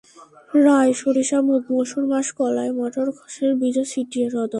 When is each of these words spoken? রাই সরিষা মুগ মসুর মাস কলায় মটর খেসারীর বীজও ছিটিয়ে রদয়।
রাই 0.65 0.89
সরিষা 1.01 1.39
মুগ 1.47 1.63
মসুর 1.73 2.05
মাস 2.11 2.27
কলায় 2.37 2.71
মটর 2.79 3.07
খেসারীর 3.17 3.53
বীজও 3.61 3.85
ছিটিয়ে 3.91 4.27
রদয়। 4.27 4.49